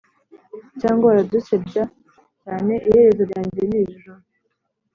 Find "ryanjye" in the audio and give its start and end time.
3.29-3.61